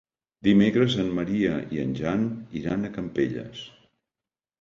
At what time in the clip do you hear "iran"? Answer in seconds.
2.61-2.87